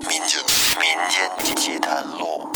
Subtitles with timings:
[0.00, 0.40] 民间
[0.78, 2.48] 民间奇谈录。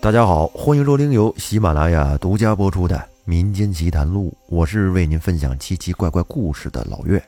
[0.00, 2.96] 大家好，欢迎收听由喜马拉雅独家播出的
[3.26, 7.22] 《民间奇谈录》，我是为您分享奇奇怪怪故事的老岳。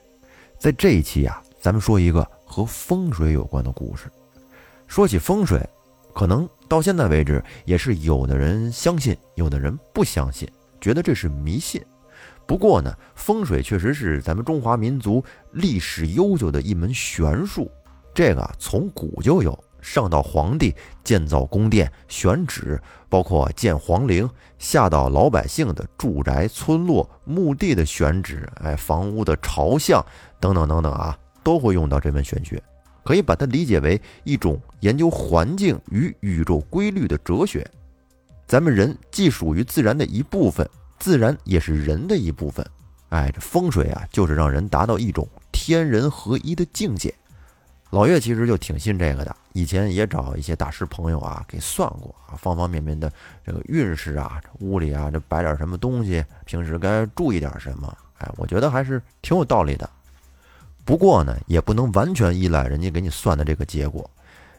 [0.59, 4.11] 在这一期啊，咱们说一个和风水有关的故事。
[4.87, 5.61] 说起风水，
[6.15, 10.49] 可能到现在为止，也是有的人相信，有的人不相信，
[10.81, 11.85] 觉得这是迷信。
[12.49, 17.71] 不过呢，风水确实是咱们中华民族历史悠久的一门玄术，
[18.15, 19.57] 这个从古就有。
[19.81, 24.27] 上到皇帝建造宫殿、选址，包括建皇陵；
[24.59, 30.05] 下到老百姓的住宅、村落、墓地的选址，哎，房屋的朝向
[30.41, 32.61] 等等等等啊，都会用到这门玄学。
[33.05, 37.65] 可以把它理解为一种研究环境与宇宙规律的哲学。
[38.47, 42.67] 咱们人既属于自然的一部分，自然也是人的一部分。
[43.11, 47.15] 哎，这风水啊，就是让人达到一种天人合一的境界。
[47.91, 53.11] 老岳其实就挺信这个的，以前也找一些大师朋友啊给算过啊，方方面面的
[53.47, 59.89] 这个运势啊，屋里啊这摆点什么东西，平时该注意点什么，哎，我觉得还是挺有道理的。
[60.85, 64.09] 不过呢，也不能完全依赖人家给你算的这个结果。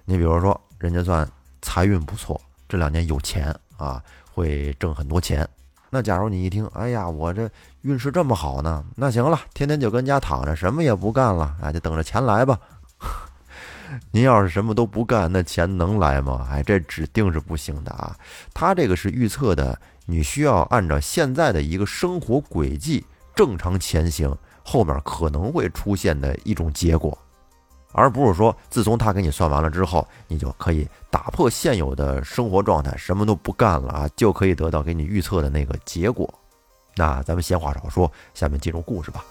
[0.06, 1.30] 你比如说，人家算
[1.62, 5.48] 财运不错，这两年有钱啊，会挣很多钱。
[5.90, 7.50] 那假如你一听，哎呀，我这
[7.82, 12.60] 运势这么好呢，那行了，天天就跟家躺着，什么也不干了，哎，就等着钱来吧。
[14.12, 16.48] 您要是什么都不干，那钱能来吗？
[16.52, 18.16] 哎，这指定是不行的啊！
[18.54, 23.04] 他这个是预测的，你需要按照现在的一个生活轨迹
[23.36, 24.32] 正常前行，
[24.64, 27.18] 后面可能会出现的一种结果，
[28.00, 36.34] 而不是说自从他给你算完了之后，你就可以打破现有的生活状态，什么都不干了啊，就可以得到给你预测的那个结果。
[36.96, 39.26] 那咱们闲话少说，下面进入故事吧。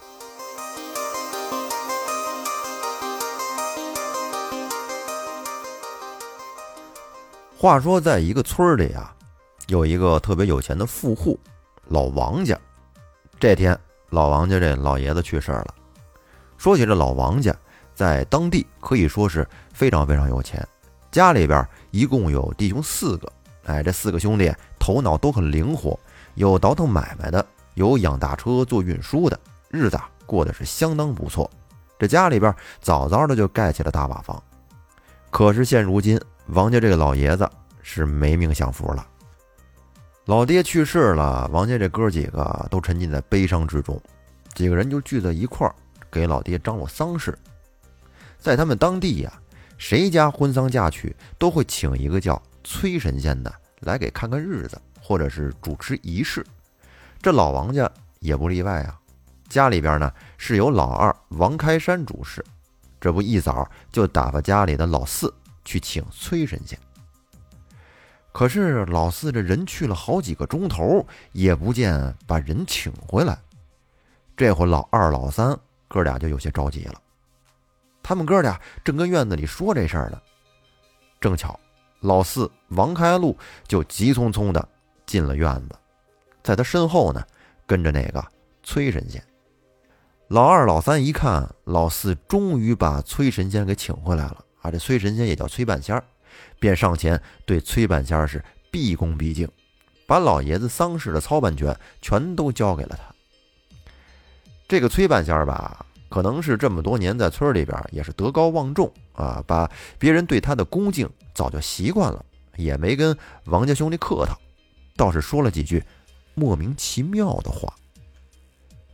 [7.57, 9.15] 话说，在一个村里啊，
[9.69, 11.41] 有一个特别有钱的富户，
[11.87, 12.55] 老王家。
[13.41, 13.79] 这天，
[14.11, 15.75] 老王家这老爷子去世了。
[16.59, 17.55] 说起这老王家，
[17.99, 19.45] 在当地可以说是
[19.75, 20.65] 非常非常有钱。
[21.11, 23.33] 家里边一共有弟兄四个，
[23.65, 25.99] 哎，这四个兄弟头脑都很灵活，
[26.37, 27.45] 有倒腾买卖的，
[27.75, 29.37] 有养大车做运输的，
[29.69, 31.51] 日子过得是相当不错。
[31.99, 34.41] 这家里边早早的就盖起了大瓦房。
[35.31, 37.51] 可是现如今，王家这个老爷子
[37.83, 39.05] 是没命享福了。
[40.27, 44.01] 老爹去世了，王家这哥几个都沉浸在悲伤之中，
[44.55, 45.75] 几个人就聚在一块儿
[46.13, 47.37] 给老爹张罗丧事。
[48.39, 49.33] 在他们当地呀，
[49.77, 56.45] 谁家婚丧嫁娶都会请一个叫崔神仙的来给看看日子，或者是主持仪式。
[57.21, 57.91] 这老王家
[58.21, 58.99] 也不例外啊，
[59.49, 62.45] 家里边呢是由老二王开山主事。
[63.01, 65.33] 这不一早就打发家里的老四
[65.65, 66.79] 去请崔神仙，
[68.33, 73.39] 可是老四这人去了好几个钟头，也不见把人请回来。
[74.37, 75.57] 这会老二、老三
[75.87, 77.01] 哥俩就有些着急了。
[78.09, 80.19] 他们哥俩正跟院子里说这事儿呢，
[81.21, 81.61] 正巧
[82.01, 83.37] 老四王开禄
[83.67, 84.67] 就急匆匆的
[85.05, 85.77] 进了院子，
[86.43, 87.23] 在他身后呢
[87.67, 88.25] 跟着那个
[88.63, 89.23] 崔神仙。
[90.29, 94.71] 老二、老三一看，老四终于把崔神仙给请回来了啊！
[94.71, 96.03] 这崔神仙也叫崔半仙儿，
[96.59, 99.47] 便上前对崔半仙儿是毕恭毕敬，
[100.07, 103.15] 把老爷子丧事的操办权全都交给了他。
[104.67, 112.25] 这个崔半仙儿吧，可能是这么多年在村里边也是德高望重啊，把别人对他的恭敬早就习惯了，
[112.57, 114.39] 也没跟王家兄弟客套，
[114.97, 115.83] 倒是说了几句
[116.35, 117.73] 莫名其妙的话。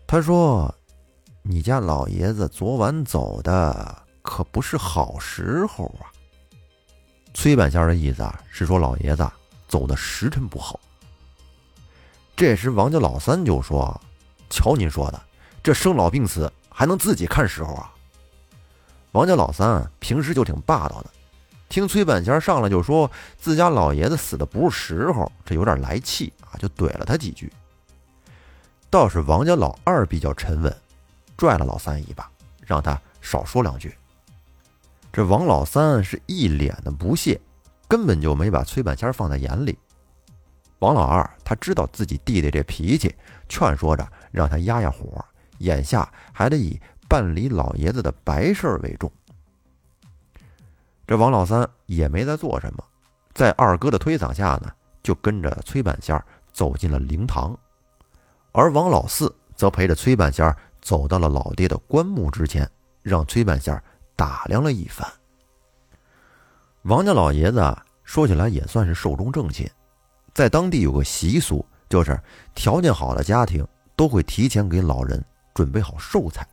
[0.07, 0.75] 他说。
[1.47, 6.09] 你家老爷子昨晚走的可不是好时候啊！
[7.35, 9.31] 崔半仙的意思啊，是说老爷子
[9.69, 10.81] 走的时辰不好。
[12.35, 14.01] 这时王家老三就说
[14.49, 15.23] ：“瞧您说的，
[15.63, 17.91] 这生老病死还能自己看时候啊？”
[19.13, 21.11] 王家老三平时就挺霸道的，
[21.69, 27.51] 听崔半仙上来就说自家老爷子死的不是时候，这有点来气啊，就怼了他几句。
[28.91, 30.77] 倒是王家老二比较沉稳。
[31.37, 32.31] 拽了老三一把，
[32.65, 33.93] 让他少说两句。
[35.13, 37.41] 这王老三是一脸的不屑，
[37.89, 39.77] 根本就没把崔半仙放在眼里。
[40.79, 43.13] 王老二他知道自己弟弟这脾气，
[43.49, 45.25] 劝说着让他压压火，
[45.65, 49.11] 眼下还得以办理老爷子的白事为重。
[51.07, 52.85] 这王老三也没再做什么，
[53.35, 54.73] 在二哥的推搡下呢，
[55.03, 56.23] 就跟着崔半仙
[56.53, 57.59] 走进了灵堂。
[58.53, 62.71] 而王老四则陪着崔半仙走到了老爹的棺木之前，
[63.03, 63.83] 让崔半仙
[64.17, 65.07] 打量了一番。
[66.83, 69.69] 王家老爷子说起来也算是寿终正寝，
[70.33, 72.19] 在当地有个习俗，就是
[72.55, 75.23] 条件好的家庭都会提前给老人
[75.55, 76.47] 准备好寿材，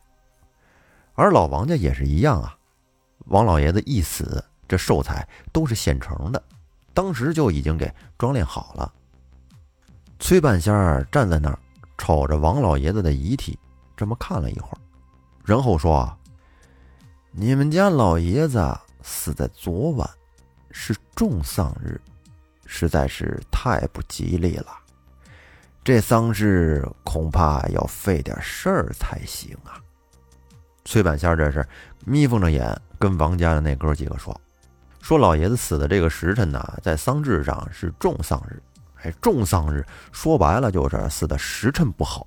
[1.14, 2.56] 而老王家也是一样啊。
[3.26, 6.42] 王老爷子一死，这寿材都是现成的，
[6.94, 8.92] 当时就已经给装殓好了。
[10.18, 11.58] 崔半仙儿站在那儿，
[11.98, 13.58] 瞅着王老爷子的遗体，
[13.96, 14.78] 这么看了一会儿，
[15.44, 16.16] 然后说
[17.32, 20.08] ：“你们家老爷子死在昨晚。”
[20.74, 22.00] 是重丧日，
[22.64, 24.81] 实在是太不吉利了。
[25.84, 29.80] 这丧事恐怕要费点事儿才行啊。
[30.84, 31.66] 崔半仙这是
[32.04, 34.38] 眯缝着眼跟王家的那哥几个说
[35.02, 38.62] ：“说老爷子死的这个时辰呢，在丧制上是重丧日。
[39.02, 42.26] 哎，重丧日说白了就是死的时辰不好。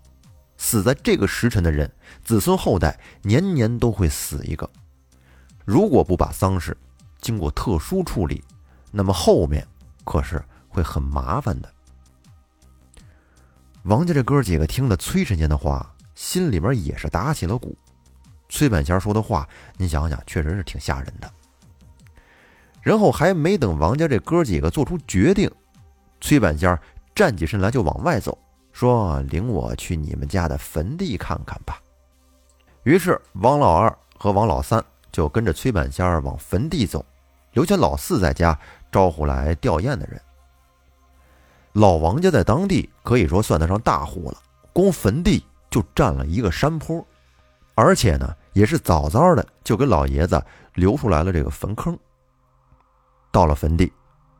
[0.57, 1.89] 死在这个时辰的人，
[2.23, 4.69] 子孙后代年年都会死一个。
[5.65, 6.75] 如果不把丧事……”
[7.21, 8.43] 经过特殊处理，
[8.91, 9.65] 那么后面
[10.03, 11.73] 可是会很麻烦的。
[13.85, 17.77] 王家这哥几个听了崔神仙的话，心里边也是打起了鼓。
[18.49, 19.47] 崔半仙说的话，
[19.77, 21.31] 您想想，确实是挺吓人的。
[22.81, 25.51] 然后还没等王家这哥几个做出决定，
[26.19, 26.75] 崔半仙
[27.13, 28.35] 站起身来就往外走，
[28.71, 31.79] 说：“领我去你们家的坟地看看吧。”
[32.85, 37.05] 于是王老二和王老三就跟着崔半仙往坟地走。
[37.53, 38.57] 留下老四在家
[38.91, 40.19] 招呼来吊唁的人。
[41.75, 44.37] 老王家在当地可以说算得上大户了，
[44.71, 47.05] 光坟地就占了一个山坡，
[47.75, 50.41] 而且呢，也是早早的就给老爷子
[50.75, 51.97] 留出来了这个坟坑。
[53.29, 53.91] 到了坟地，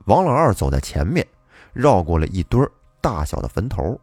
[0.05, 1.27] 王老二走在前面，
[1.73, 2.65] 绕过了一堆
[3.01, 3.99] 大小的坟头，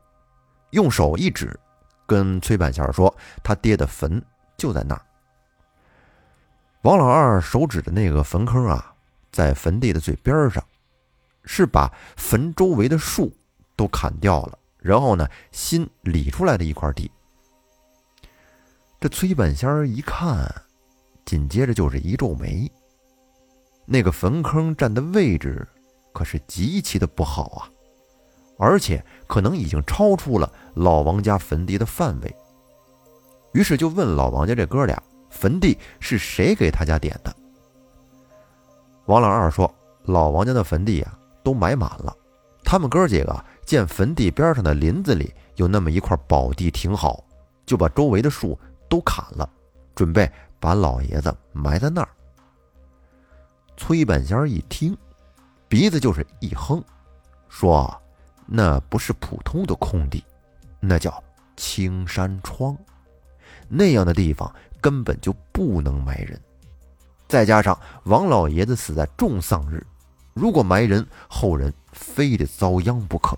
[0.72, 1.58] 用手一指，
[2.06, 4.22] 跟崔半仙说：“他爹的坟
[4.58, 5.00] 就在那儿。”
[6.84, 8.90] 王老二手指的那个坟坑啊。
[9.30, 10.62] 在坟地的最边上，
[11.44, 13.32] 是把坟周围的树
[13.76, 17.10] 都砍掉了，然后呢，新理出来的一块地。
[19.00, 20.48] 这崔半仙儿一看，
[21.24, 22.70] 紧接着就是一皱眉。
[23.84, 25.66] 那个坟坑占的位置
[26.12, 27.70] 可是极其的不好啊，
[28.58, 32.36] 而且可能已经超出了老王家坟地的范围。
[33.52, 37.34] 于是就问老王家这哥俩，坟地是谁给他家点的？
[39.06, 39.74] 王老二说
[40.06, 42.16] ：“老王家的坟地啊，都埋满了。
[42.64, 47.22] 他们哥几个见坟地边上的林子里有那么一块宝地挺好，
[47.66, 48.58] 就把周围的树
[48.88, 49.48] 都砍了，
[49.94, 50.30] 准备
[50.60, 52.08] 把老爷子埋在那儿。”
[53.76, 54.96] 崔半仙一听，
[55.68, 56.82] 鼻子就是一哼，
[57.48, 57.92] 说
[58.46, 60.24] ：“那不是普通的空地，
[60.78, 61.22] 那叫
[61.56, 62.76] 青山窗。
[63.68, 66.40] 那样的地方根本就不能埋人。”
[67.26, 69.84] 再加上王老爷子死在重丧日，
[70.34, 73.36] 如果埋人，后人非得遭殃不可。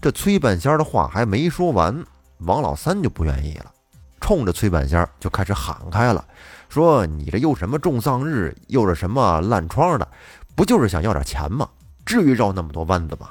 [0.00, 2.04] 这崔半仙的话还没说完，
[2.38, 3.72] 王老三就不愿意了，
[4.20, 6.26] 冲着崔半仙就开始喊开了，
[6.68, 10.08] 说：“你这又什么重丧日，又是什么烂疮的，
[10.54, 11.68] 不就是想要点钱吗？
[12.06, 13.30] 至于绕那么多弯子吗？”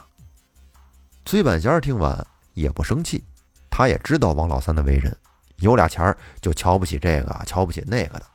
[1.25, 3.23] 崔半仙听完也不生气，
[3.69, 5.15] 他也知道王老三的为人。
[5.57, 8.25] 有俩钱就瞧不起这个，瞧不起那个的。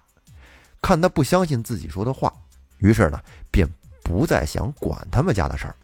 [0.82, 2.32] 看他不相信自己说的话，
[2.84, 3.18] 于是呢，
[3.50, 3.66] 便
[4.02, 5.74] 不再想管他们家的事儿，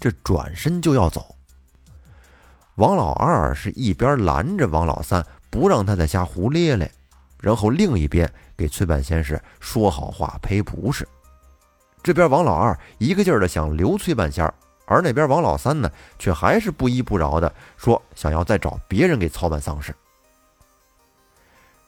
[0.00, 1.36] 这转身就要走。
[2.76, 6.90] 王老二是一边拦着王老三，不让他在瞎胡咧咧，
[7.42, 11.06] 然后另一边给崔半仙是说好话赔不是。
[12.02, 14.54] 这边王老二一个劲儿的想留崔半仙儿，
[14.86, 19.94] 而那边王老三呢，却还是不依不饶的说想要再找别人给操办丧事。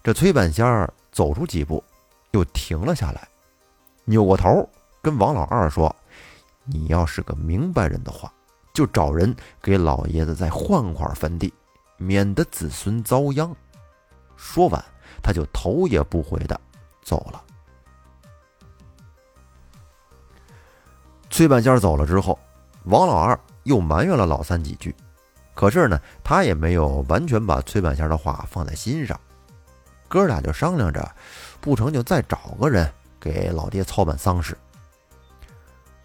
[0.05, 1.83] 这崔半仙儿走出几步，
[2.33, 3.27] 又停了下来，
[4.09, 4.67] 扭过头
[5.03, 5.95] 跟王老二说
[6.65, 8.33] ：“你要是个明白人的话，
[8.73, 11.53] 就找人给老爷子再换块坟地，
[11.99, 13.55] 免得子孙遭殃。”
[14.35, 14.83] 说完，
[15.23, 16.59] 他就头也不回的
[17.03, 17.45] 走了。
[21.29, 22.39] 崔半仙走了之后，
[22.85, 24.97] 王老二又埋怨了老三几句，
[25.55, 29.21] 可是呢，他也没有完全把崔半仙的话放在心上。
[30.09, 31.15] 哥俩就商量着，
[31.61, 32.91] 不成就再找个人
[33.29, 34.57] 给老爹操办丧事。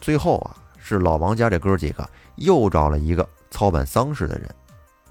[0.02, 4.54] 最后啊，是老王家这哥几个又找了一个操办丧事的人，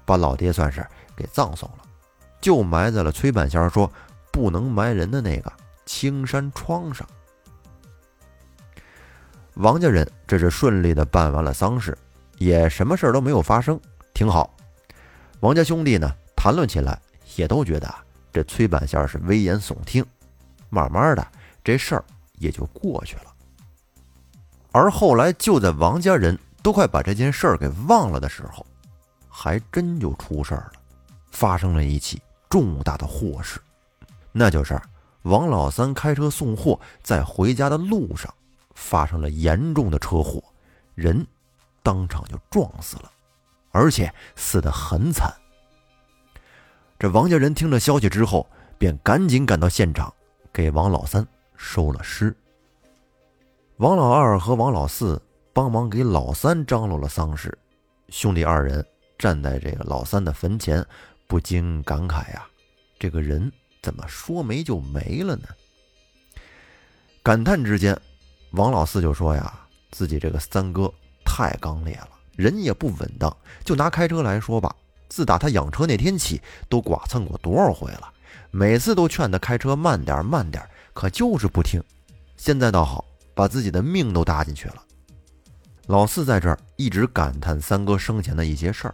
[0.05, 1.79] 把老爹算是给葬送了，
[2.39, 3.91] 就埋在了崔半仙说
[4.31, 5.51] 不能埋人的那个
[5.85, 7.07] 青山窗上。
[9.55, 11.97] 王家人这是顺利的办完了丧事，
[12.37, 13.79] 也什么事都没有发生，
[14.13, 14.55] 挺好。
[15.39, 16.99] 王家兄弟呢，谈论起来
[17.35, 17.91] 也都觉得
[18.31, 20.05] 这崔半仙是危言耸听。
[20.69, 21.27] 慢慢的，
[21.63, 22.05] 这事儿
[22.39, 23.33] 也就过去了。
[24.71, 28.65] 而后来，就在王家人都快把这件事儿给忘了的时候，
[29.29, 30.73] 还真就出事儿了，
[31.31, 33.59] 发生了一起重大的祸事，
[34.31, 34.79] 那就是
[35.23, 38.33] 王老三开车送货，在回家的路上
[38.73, 40.43] 发生了严重的车祸，
[40.95, 41.25] 人
[41.81, 43.11] 当场就撞死了，
[43.71, 45.31] 而且死得很惨。
[46.97, 50.11] 这王家人听了消息之后，便赶紧赶到现场，
[50.51, 51.25] 给王老三
[51.63, 52.35] 收了尸。
[53.77, 55.19] 王老二和王老四
[55.53, 57.57] 帮忙给老三张罗了丧事，
[58.09, 58.85] 兄弟二人
[59.17, 60.85] 站在这个老三的坟前，
[61.25, 62.45] 不禁感慨呀
[62.99, 63.49] ：“这个人
[63.81, 65.47] 怎么说没就没了呢？”
[67.23, 67.97] 感叹之间，
[68.51, 70.93] 王老四就说：“呀，自己这个三哥
[71.23, 73.35] 太刚烈了，人也不稳当。
[73.63, 74.75] 就拿开车来说吧，
[75.07, 78.11] 自打他养车那天起，都剐蹭过多少回了，
[78.51, 80.63] 每次都劝他开车慢点慢点，
[80.93, 81.83] 可就是不听。
[82.37, 83.03] 现在倒好。”
[83.35, 84.83] 把自己的命都搭进去了。
[85.87, 88.93] 老四在这儿一直感叹三哥生前的一些事儿，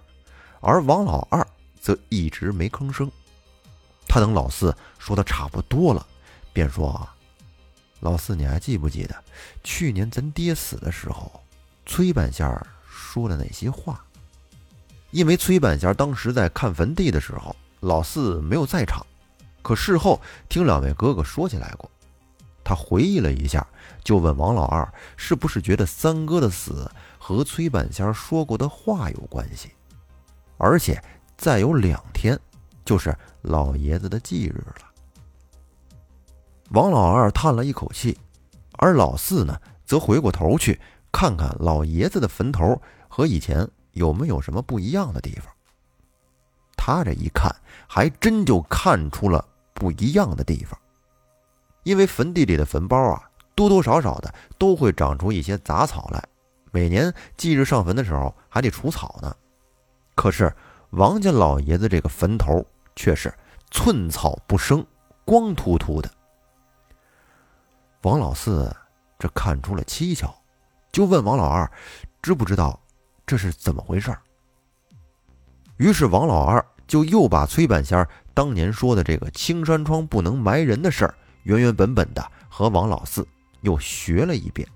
[0.62, 1.46] 而王老二
[1.77, 3.12] 则一直没吭声。
[4.08, 6.08] 他等老四说的差不多了，
[6.53, 7.13] 便说：“啊，
[8.00, 9.24] 老四，你还记不记得
[9.62, 11.44] 去年咱爹死的时候，
[11.86, 14.01] 崔半仙儿说了哪些话？”
[15.12, 19.06] 因为崔半仙当时在看坟地的时候，老四没有在场，
[19.61, 21.89] 可事后听两位哥哥说起来过。
[22.63, 23.65] 他回忆了一下，
[24.03, 24.87] 就问王老二
[25.17, 29.71] ：“是不是觉得三哥的死和崔半仙说过的话有关系？
[30.57, 31.01] 而且
[31.35, 32.39] 再有两天，
[32.85, 34.85] 就是老爷子的忌日了。”
[36.71, 38.15] 王老二叹了一口气，
[38.73, 40.79] 而老四呢，则回过头去
[41.11, 45.51] 看看老爷子的坟头和以前有没有什么不一样的地方。
[46.77, 47.51] 他这一看，
[47.87, 49.43] 还真就看出了
[49.79, 50.79] 不一样的地方。
[51.83, 56.24] 因为坟地里的坟包啊，多多少少的都会长出一些杂草来。
[56.71, 59.36] 每年祭日上坟的时候，还得除草呢。
[60.13, 60.53] 可是
[60.91, 62.63] 王家老爷子这个坟头
[62.95, 63.33] 却是
[63.71, 64.86] 寸草不生，
[65.25, 66.12] 光秃秃的。
[68.01, 68.75] 王老四
[69.17, 70.31] 这看出了蹊跷，
[70.91, 71.69] 就问王老二，
[72.21, 72.79] 知不知道
[73.25, 74.15] 这是怎么回事？
[75.77, 81.15] 于是王老二就又把崔半仙当年说的这个青山窗不能埋人的事儿。
[81.43, 83.25] 原原本本的和王老四
[83.62, 84.67] 又学了一遍，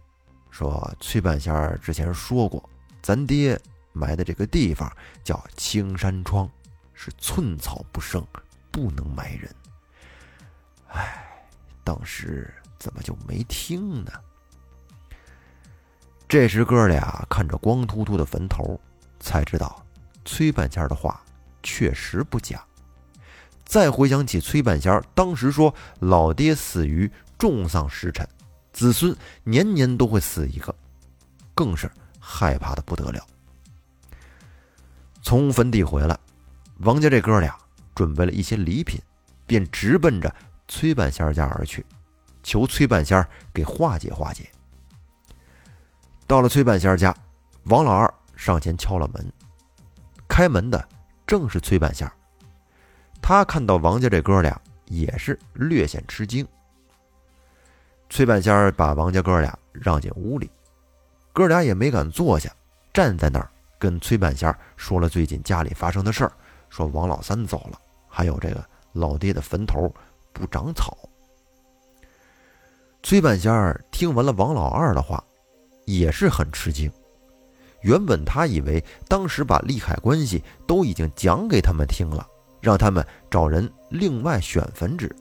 [0.51, 2.69] 说崔半仙儿之前说过，
[3.01, 3.59] 咱爹
[3.91, 4.91] 埋的这个地方
[5.23, 6.47] 叫青山窗，
[6.93, 8.23] 是寸草不生，
[8.71, 9.53] 不能埋人。
[10.89, 11.25] 唉，
[11.83, 14.11] 当时怎么就没听呢？
[16.27, 18.79] 这时哥俩看着光秃秃的坟头，
[19.19, 19.83] 才知道
[20.25, 21.21] 崔半仙的话
[21.63, 22.63] 确实不假。
[23.65, 28.27] 再回想起崔半仙当时说老爹死于重丧时辰，
[28.71, 30.75] 子孙年年都会死一个，
[31.55, 31.89] 更是
[32.19, 33.25] 害怕的不得了。
[35.21, 36.19] 从坟地回来，
[36.79, 37.57] 王家这哥俩
[37.95, 39.01] 准备了一些礼品，
[39.47, 40.33] 便直奔着
[40.67, 41.85] 崔半仙家而去，
[42.43, 44.49] 求崔半仙给化解化解。
[46.27, 47.15] 到了崔半仙家，
[47.63, 49.31] 王老二上前敲了门，
[50.27, 50.87] 开门的
[51.25, 52.13] 正是崔半仙儿。
[53.21, 56.45] 他看到王家这哥俩也是略显吃惊。
[58.09, 60.51] 崔半仙儿把王家哥俩让进屋里，
[61.31, 62.53] 哥俩也没敢坐下，
[62.93, 63.49] 站在那儿
[63.79, 66.31] 跟崔半仙儿说了最近家里发生的事儿，
[66.69, 69.91] 说王老三走了，还有这个老爹的坟头
[70.31, 70.97] 不长草。
[73.01, 75.23] 崔半仙儿听完了王老二的话，
[75.85, 76.91] 也是很吃惊。
[77.83, 82.27] 原本他以为当时把利害关系都已经讲给他们听了。
[82.61, 85.13] 让他们找人另外选坟址，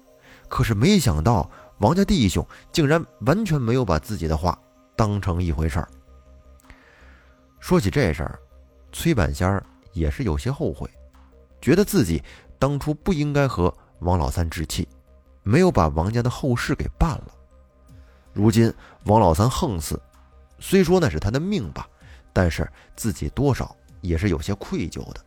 [0.49, 4.57] 可是没想到王家弟兄竟然完全没有把自己的话
[4.95, 5.89] 当成一回事儿。
[7.59, 8.39] 说起这事儿，
[8.93, 9.61] 崔半仙儿
[9.93, 10.89] 也是有些后悔，
[11.61, 12.23] 觉得自己
[12.61, 14.87] 当初不应该和王老三置气，
[15.43, 17.35] 没有把王家的后事给办了。
[18.33, 18.73] 如今
[19.07, 20.01] 王老三横死，
[20.61, 21.89] 虽说那是他的命吧，
[22.33, 25.25] 但是自己多少也是有些愧疚的。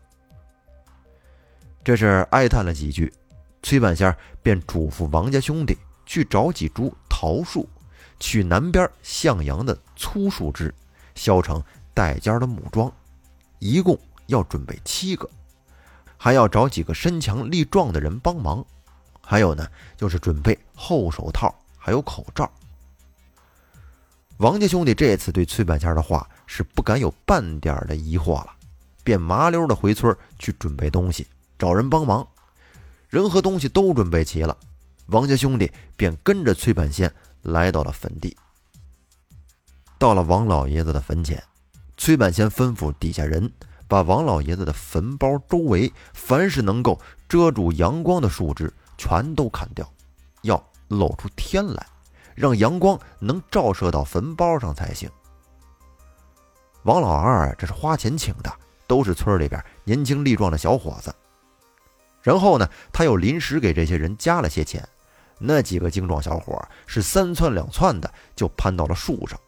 [1.84, 3.14] 这是哀叹了几句，
[3.62, 7.70] 崔半仙便嘱咐王家兄弟去找几株桃树，
[8.20, 10.74] 取南边向阳的粗树枝，
[11.14, 12.92] 削成带尖的木桩，
[13.60, 15.30] 一共要准备七个，
[16.18, 18.66] 还要找几个身强力壮的人帮忙。
[19.22, 22.52] 还有呢，就是准备厚手套，还有口罩。
[24.38, 28.52] 王家兄弟这次对崔半仙的话是不敢有半点的疑惑了，
[29.02, 31.26] 便麻溜的回村去准备东西，
[31.58, 32.28] 找人帮忙。
[33.08, 34.58] 人和东西都准备齐了，
[35.06, 37.10] 王家兄弟便跟着崔半仙
[37.44, 38.36] 来到了坟地。
[39.98, 41.42] 到了王老爷子的坟前，
[41.96, 43.50] 崔半仙吩咐底下人
[43.88, 47.00] 把王老爷子的坟包周围凡是能够
[47.30, 49.90] 遮住阳光的树枝全都砍掉，
[50.42, 51.88] 要露出天来，
[52.36, 55.10] 让阳光能照射到坟包上才行。
[56.84, 58.54] 王老二这是花钱请的，
[58.86, 61.12] 都是村里边年轻力壮的小伙子。
[62.22, 64.88] 然后呢，他又临时给这些人加了些钱。
[65.38, 69.40] 那几个精壮小伙是三窜两窜的就攀到了树上，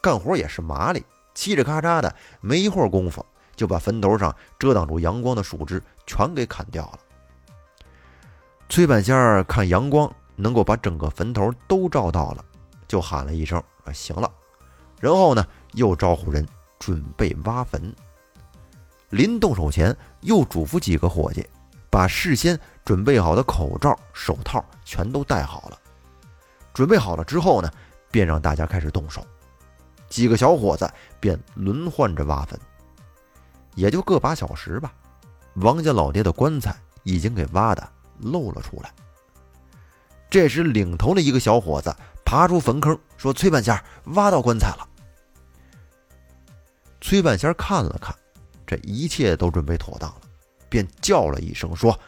[0.00, 3.24] 干活也是麻利，嘁哩咔嚓的，没一会儿功夫
[3.54, 6.98] 就把坟头上遮挡住阳光的树枝全给砍掉了。
[8.68, 12.44] 崔半仙儿看阳光能够把整个坟头都照到了，
[12.86, 14.30] 就喊了一声：“啊，行了。”
[15.00, 16.46] 然后呢，又招呼人。
[16.78, 17.92] 准备挖坟，
[19.08, 21.44] 临动手前又嘱咐几个伙计，
[21.90, 25.78] 把事先准备好的口罩、手套全都戴好了。
[26.74, 27.70] 准备好了之后呢，
[28.10, 29.26] 便让大家开始动手。
[30.10, 30.88] 几个小伙子
[31.18, 32.60] 便轮换着挖坟，
[33.74, 34.92] 也就个把小时吧。
[35.54, 37.88] 王家老爹的棺材已经给挖的
[38.20, 38.92] 露了出来。
[40.28, 44.88] 这时，领头的一个小伙子爬出坟坑，说：“崔半仙挖到棺材了。”
[47.00, 48.14] 崔半仙看了看，
[48.66, 50.20] 这一切都准备妥当了，
[50.68, 51.98] 便叫了一声说：“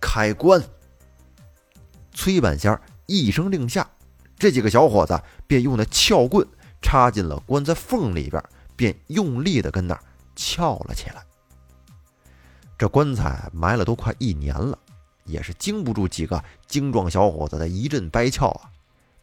[0.00, 0.62] 开棺！”
[2.14, 3.86] 崔半仙一声令下，
[4.38, 6.46] 这几个小伙子便用那撬棍
[6.80, 8.42] 插进了棺材缝里边，
[8.76, 10.00] 便用力的跟那儿
[10.36, 11.22] 撬了起来。
[12.78, 14.78] 这棺材埋了都快一年了，
[15.26, 18.70] 也是经不住几个精壮小伙子的一阵掰撬啊！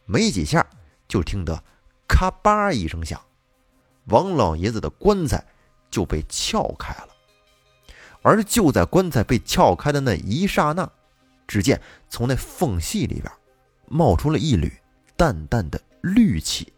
[0.06, 0.64] 没几下，
[1.08, 1.62] 就听得
[2.06, 3.20] 咔吧一声响。
[4.06, 5.44] 王老爷子的棺材
[5.90, 7.08] 就被撬开了，
[8.22, 10.90] 而就在棺材被撬开的那一刹那，
[11.46, 13.32] 只见从那缝隙里边
[13.88, 14.72] 冒出了一缕
[15.16, 16.70] 淡淡的绿气。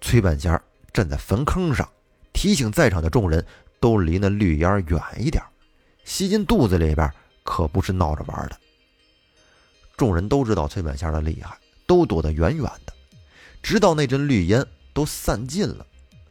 [0.00, 0.60] 崔半仙
[0.92, 1.88] 站在坟坑上，
[2.32, 3.44] 提醒在场的众人
[3.80, 5.42] 都离那绿烟远一点，
[6.04, 7.12] 吸进肚子里边
[7.50, 8.56] 可不是闹着玩的。
[9.96, 12.92] 众人都知道崔半仙的厉害，都躲得远远的，
[13.60, 14.64] 直到那阵绿烟。
[14.92, 15.86] 都散尽了，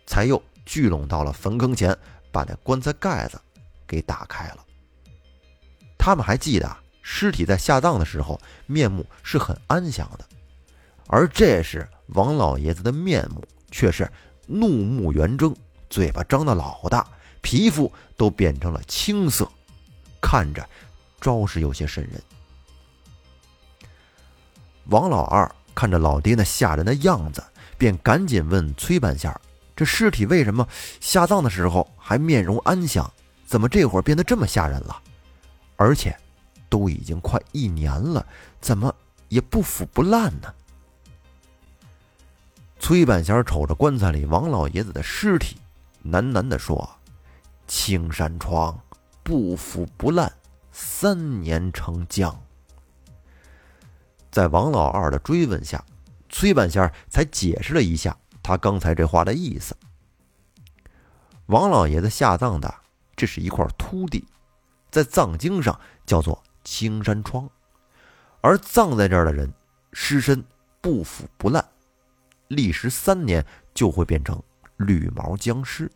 [0.05, 1.97] 才又聚拢到了坟坑前，
[2.29, 3.39] 把那棺材盖子
[3.87, 4.65] 给打开了。
[5.97, 10.25] 他们还记得，尸体在下葬的时候面目是很安详的，
[11.07, 14.11] 而这时王老爷子的面目却是
[14.45, 15.55] 怒目圆睁，
[15.89, 17.07] 嘴巴张得老大，
[17.41, 19.49] 皮肤都变成了青色，
[20.21, 20.69] 看着
[21.19, 22.21] 着实有些瘆人。
[24.85, 27.43] 王老二看着老爹那吓人的样子。
[27.79, 29.33] 便赶紧问崔半仙
[29.73, 30.67] ：“这尸体为什么
[30.99, 33.09] 下葬的时候还面容安详，
[33.45, 35.01] 怎么这会儿变得这么吓人了？
[35.77, 36.13] 而且
[36.67, 38.25] 都已经快一年了，
[38.59, 38.93] 怎么
[39.29, 40.53] 也不腐不烂呢？”
[42.81, 45.55] 崔半仙瞅着棺材里王老爷子的尸体，
[46.03, 46.97] 喃喃地说
[47.65, 48.77] ：“青山窗
[49.23, 50.29] 不腐不烂，
[50.81, 52.41] 三年成将。”
[54.31, 55.83] 在王老二的追问下。
[56.31, 59.75] 崔半仙才解释了一下他刚才这话的意思。
[61.47, 62.71] 王老爷子下葬的
[63.15, 64.23] 这是一块秃地，
[64.91, 67.49] 在藏经上叫做青山窗，
[68.41, 69.51] 而葬在这儿的人
[69.91, 70.45] 尸身
[70.81, 71.67] 不腐不烂，
[72.47, 74.39] 历时三年就会变成
[74.77, 75.91] 绿毛僵尸。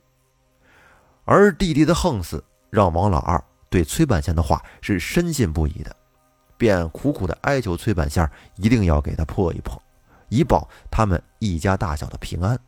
[1.25, 3.41] 而弟弟的横死让王老二
[3.73, 5.95] 对崔半仙的话是深信不疑的，
[6.57, 9.81] 便苦苦的哀求崔半仙一定要给他破一破。
[10.29, 12.59] 以保他们一家大小的平安，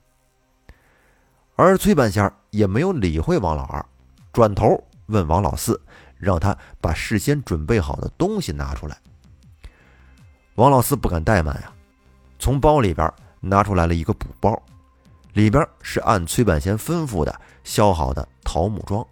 [1.56, 3.86] 而崔半仙也没有理会王老二，
[4.34, 5.80] 转头问王老四，
[6.18, 8.98] 让他把事先准备好的东西拿出来。
[10.56, 11.72] 王老四不敢怠慢呀，
[12.40, 14.60] 从包里边拿出来了一个补包，
[15.34, 19.06] 里边是按崔半仙吩咐的削好的桃木桩。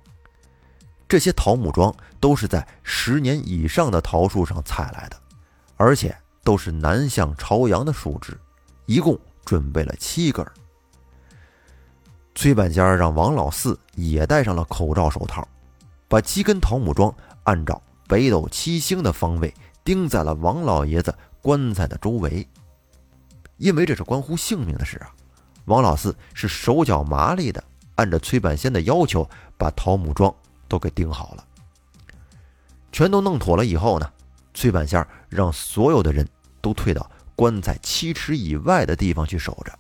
[1.14, 5.22] 这些桃木桩都是在十年以上的桃树上采来的，
[5.78, 6.18] 而且。
[6.44, 8.36] 都是南向朝阳的树枝，
[8.86, 10.44] 一共准备了七根。
[12.34, 15.48] 崔半仙让王老四也戴上了口罩手套，
[16.10, 19.54] 把七根桃木桩按照北斗七星的方位
[19.86, 22.46] 钉在了王老爷子棺材的周围。
[23.56, 25.14] 因为这是关乎性命的事啊，
[25.66, 27.64] 王老四是手脚麻利的，
[27.96, 30.36] 按照崔半仙的要求把桃木桩
[30.74, 31.46] 都给钉好了。
[32.92, 34.12] 全都弄妥了以后呢？
[34.56, 36.28] 崔半仙让所有的人
[36.62, 39.72] 都退到棺材七尺以外的地方去守着，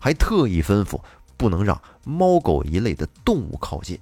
[0.00, 0.98] 还特意吩咐
[1.36, 4.00] 不能让猫狗一类的动物靠近，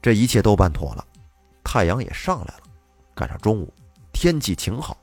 [0.00, 1.06] 这一切都办妥了，
[1.62, 2.62] 太阳也上来了。
[3.14, 3.70] 赶上中午，
[4.10, 4.96] 天气晴好。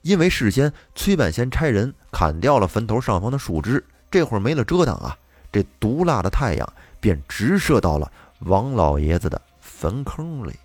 [0.00, 5.14] 因为事先崔半仙差人砍掉了坟头上方的树枝，这会儿没了遮挡啊，
[5.52, 8.10] 这毒辣的太阳便直射到了
[8.44, 10.58] 王老爷子的坟坑里。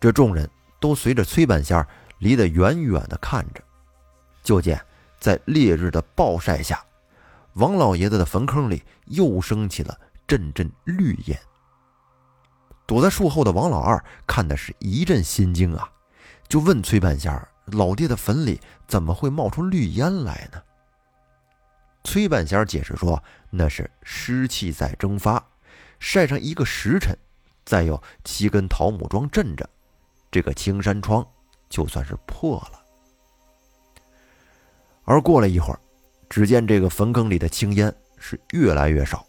[0.00, 0.48] 这众人
[0.80, 1.86] 都随着崔半仙
[2.18, 3.62] 离得远远的看着，
[4.42, 4.80] 就见
[5.20, 6.84] 在烈日的暴晒下，
[7.54, 11.38] 王老爷子的坟坑里又升起了阵阵绿烟。
[12.86, 15.90] 躲在树后的王老二看的是一阵心惊啊，
[16.48, 17.48] 就问崔半仙儿。
[17.66, 20.60] 老爹的坟里怎么会冒出绿烟来呢？
[22.02, 25.42] 崔半仙解释说：“那是湿气在蒸发，
[26.02, 27.16] 晒上一个时辰，
[27.64, 29.64] 再有七根桃木桩镇着，
[30.32, 31.24] 这个青山窗
[31.68, 32.82] 就算是破了。”
[35.06, 35.78] 而过了一会儿，
[36.28, 39.24] 只见这个坟坑里的青烟是越来越少。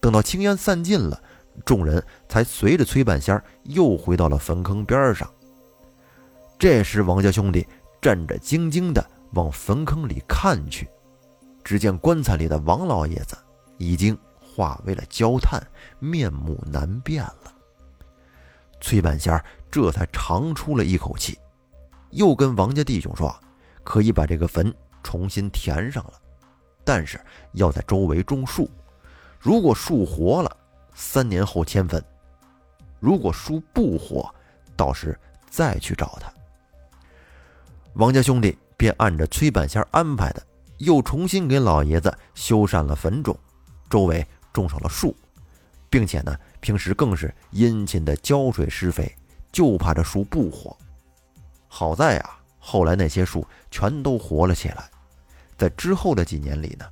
[0.00, 1.22] 等到青烟散尽了，
[1.66, 5.30] 众人才随着崔半仙又回到了坟坑边上。
[6.58, 7.66] 这时，王家兄弟
[8.00, 10.88] 战战兢兢的往坟坑里看去，
[11.62, 13.36] 只见棺材里的王老爷子
[13.76, 14.18] 已经
[14.58, 15.64] 化为了焦炭，
[16.00, 17.54] 面目难辨了。
[18.80, 19.40] 崔半仙
[19.70, 21.38] 这才长出了一口气，
[22.10, 23.32] 又跟王家弟兄说
[23.84, 26.14] ：“可以把这个坟重新填上了，
[26.84, 27.20] 但是
[27.52, 28.68] 要在周围种树。
[29.38, 30.56] 如果树活了，
[30.92, 32.02] 三年后迁坟；
[32.98, 34.28] 如果树不活，
[34.76, 35.16] 到时
[35.48, 36.32] 再去找他。”
[37.94, 40.44] 王家兄弟便按着崔半仙安排的，
[40.78, 43.38] 又重新给老爷子修缮了坟冢，
[43.88, 44.26] 周围
[44.58, 45.14] 种上了树，
[45.88, 49.14] 并且呢，平时更是殷勤的浇水施肥，
[49.52, 50.76] 就怕这树不活。
[51.68, 54.90] 好在啊，后来那些树全都活了起来，
[55.56, 56.84] 在之后的几年里呢，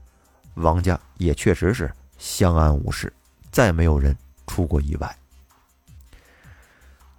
[0.55, 3.13] 王家也确实是相安无事，
[3.51, 5.17] 再没有人出过意外。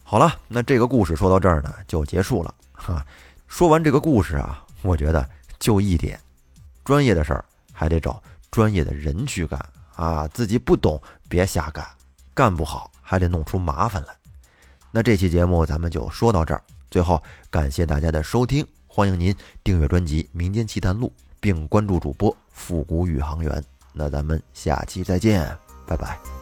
[0.03, 3.05] 好了，那这个故事说到这儿呢，就结束了哈。
[3.47, 5.29] 说完这个故事啊，我觉得
[5.59, 6.17] 就一点，
[6.85, 9.59] 专业的事儿还得找专业的人去干
[9.97, 11.85] 啊，自己不懂别瞎干，
[12.33, 14.15] 干不好还得弄出麻烦来。
[14.91, 23.61] 那这期节目咱们就说到这儿，最后感谢大家的收听，欢迎您订阅专辑《民间奇谈录》，并关注主播复古宇航员。
[23.91, 25.57] 那咱们下期再见，
[25.87, 26.36] 拜拜。